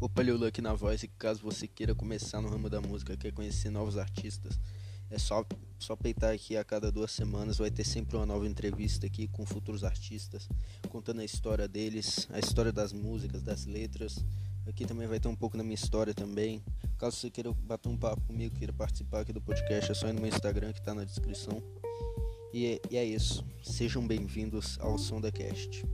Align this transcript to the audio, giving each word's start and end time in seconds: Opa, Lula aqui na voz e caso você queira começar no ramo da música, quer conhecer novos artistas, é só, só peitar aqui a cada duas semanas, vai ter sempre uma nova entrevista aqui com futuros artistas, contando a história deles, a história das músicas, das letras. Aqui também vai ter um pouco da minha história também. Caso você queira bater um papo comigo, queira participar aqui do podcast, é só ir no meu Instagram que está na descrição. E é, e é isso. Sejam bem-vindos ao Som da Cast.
Opa, 0.00 0.22
Lula 0.22 0.46
aqui 0.46 0.62
na 0.62 0.74
voz 0.74 1.02
e 1.02 1.08
caso 1.08 1.42
você 1.42 1.66
queira 1.66 1.92
começar 1.92 2.40
no 2.40 2.48
ramo 2.48 2.70
da 2.70 2.80
música, 2.80 3.16
quer 3.16 3.32
conhecer 3.32 3.68
novos 3.68 3.98
artistas, 3.98 4.56
é 5.10 5.18
só, 5.18 5.44
só 5.76 5.96
peitar 5.96 6.32
aqui 6.32 6.56
a 6.56 6.62
cada 6.62 6.92
duas 6.92 7.10
semanas, 7.10 7.58
vai 7.58 7.68
ter 7.68 7.82
sempre 7.82 8.16
uma 8.16 8.24
nova 8.24 8.46
entrevista 8.46 9.06
aqui 9.06 9.26
com 9.26 9.44
futuros 9.44 9.82
artistas, 9.82 10.48
contando 10.88 11.20
a 11.20 11.24
história 11.24 11.66
deles, 11.66 12.28
a 12.30 12.38
história 12.38 12.70
das 12.70 12.92
músicas, 12.92 13.42
das 13.42 13.66
letras. 13.66 14.24
Aqui 14.68 14.86
também 14.86 15.08
vai 15.08 15.18
ter 15.18 15.26
um 15.26 15.34
pouco 15.34 15.56
da 15.56 15.64
minha 15.64 15.74
história 15.74 16.14
também. 16.14 16.62
Caso 16.96 17.16
você 17.16 17.28
queira 17.28 17.52
bater 17.52 17.88
um 17.88 17.96
papo 17.96 18.22
comigo, 18.22 18.54
queira 18.54 18.72
participar 18.72 19.22
aqui 19.22 19.32
do 19.32 19.40
podcast, 19.40 19.90
é 19.90 19.94
só 19.94 20.06
ir 20.06 20.12
no 20.12 20.20
meu 20.20 20.30
Instagram 20.30 20.72
que 20.72 20.78
está 20.78 20.94
na 20.94 21.02
descrição. 21.02 21.60
E 22.54 22.66
é, 22.66 22.80
e 22.88 22.96
é 22.96 23.04
isso. 23.04 23.44
Sejam 23.64 24.06
bem-vindos 24.06 24.78
ao 24.78 24.96
Som 24.96 25.20
da 25.20 25.32
Cast. 25.32 25.84